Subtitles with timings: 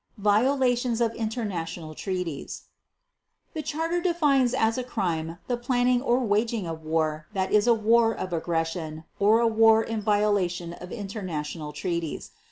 [0.17, 2.63] Violations of International Treaties
[3.53, 7.73] The Charter defines as a crime the planning or waging of war that is a
[7.75, 12.31] war of aggression or a war in violation of international treaties.